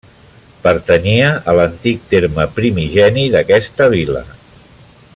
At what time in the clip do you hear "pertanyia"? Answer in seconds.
0.63-1.27